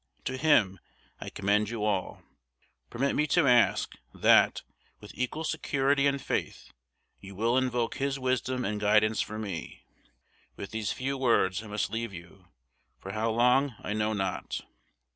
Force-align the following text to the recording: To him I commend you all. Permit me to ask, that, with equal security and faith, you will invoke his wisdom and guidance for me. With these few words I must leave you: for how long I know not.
To 0.25 0.35
him 0.35 0.79
I 1.19 1.29
commend 1.29 1.69
you 1.69 1.83
all. 1.85 2.23
Permit 2.89 3.13
me 3.15 3.27
to 3.27 3.47
ask, 3.47 3.93
that, 4.15 4.63
with 4.99 5.11
equal 5.13 5.43
security 5.43 6.07
and 6.07 6.19
faith, 6.19 6.71
you 7.19 7.35
will 7.35 7.55
invoke 7.55 7.97
his 7.97 8.17
wisdom 8.17 8.65
and 8.65 8.81
guidance 8.81 9.21
for 9.21 9.37
me. 9.37 9.83
With 10.55 10.71
these 10.71 10.91
few 10.91 11.19
words 11.19 11.61
I 11.61 11.67
must 11.67 11.91
leave 11.91 12.15
you: 12.15 12.47
for 12.97 13.11
how 13.11 13.29
long 13.29 13.75
I 13.83 13.93
know 13.93 14.13
not. 14.13 14.61